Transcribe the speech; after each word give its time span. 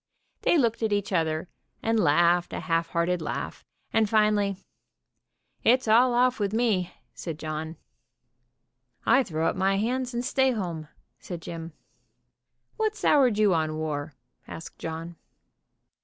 They 0.41 0.57
looked 0.57 0.81
at 0.81 0.91
each 0.91 1.13
other 1.13 1.47
and 1.83 1.99
laughed 1.99 2.53
a 2.53 2.61
half 2.61 2.87
hearted 2.89 3.21
laugh, 3.21 3.63
and 3.93 4.09
finally: 4.09 4.57
"It's 5.63 5.87
all 5.87 6.15
off 6.15 6.39
with 6.39 6.53
me," 6.53 6.91
said 7.13 7.37
John. 7.37 7.77
"I 9.05 9.21
throw 9.21 9.45
up 9.47 9.55
my 9.55 9.77
hands, 9.77 10.15
and 10.15 10.25
stay 10.25 10.53
home," 10.53 10.87
said 11.19 11.39
Jim. 11.39 11.73
"What 12.77 12.95
soured 12.95 13.37
you 13.37 13.53
on 13.53 13.75
war?" 13.77 14.13
asked 14.47 14.79
John. 14.79 15.17